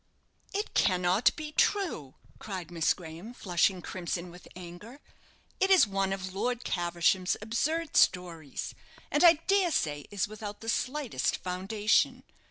"It 0.51 0.73
cannot 0.73 1.29
be 1.35 1.51
true," 1.51 2.15
cried 2.39 2.71
Miss 2.71 2.95
Graham, 2.95 3.35
flushing 3.35 3.83
crimson 3.83 4.31
with 4.31 4.47
anger. 4.55 4.99
"It 5.59 5.69
is 5.69 5.85
one 5.85 6.11
of 6.11 6.33
Lord 6.33 6.63
Caversham's 6.63 7.37
absurd 7.39 7.95
stories; 7.95 8.73
and 9.11 9.23
I 9.23 9.33
dare 9.45 9.69
say 9.69 10.07
is 10.09 10.27
without 10.27 10.61
the 10.61 10.69
slightest 10.69 11.37
foundation. 11.37 12.23